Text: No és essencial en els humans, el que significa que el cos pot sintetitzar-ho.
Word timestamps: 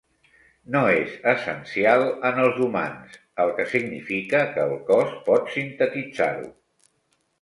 No 0.75 0.79
és 1.01 1.11
essencial 1.31 2.05
en 2.29 2.41
els 2.45 2.57
humans, 2.67 3.19
el 3.45 3.53
que 3.59 3.67
significa 3.75 4.41
que 4.57 4.65
el 4.65 4.75
cos 4.89 5.15
pot 5.29 5.53
sintetitzar-ho. 5.59 6.51